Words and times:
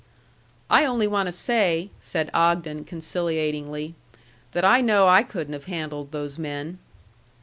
"I 0.67 0.83
only 0.83 1.05
want 1.05 1.27
to 1.27 1.31
say," 1.31 1.91
said 1.99 2.31
Ogden, 2.33 2.85
conciliatingly, 2.85 3.93
"that 4.53 4.65
I 4.65 4.81
know 4.81 5.07
I 5.07 5.21
couldn't 5.21 5.53
have 5.53 5.65
handled 5.65 6.11
those 6.11 6.39
men." 6.39 6.79